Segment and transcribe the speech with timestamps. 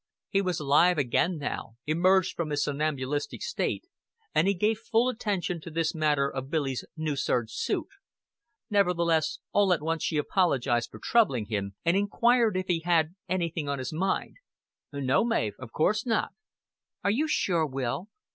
[0.29, 3.85] He was alive again now, emerged from his somnambulistic state,
[4.33, 7.85] and he gave full attention to this matter of Billy's new serge suit;
[8.67, 13.69] nevertheless, all at once she apologized for troubling him, and inquired if he had anything
[13.69, 14.37] on his mind.
[14.91, 16.29] "No, Mav, of course not."
[17.03, 18.07] "Are you sure, Will?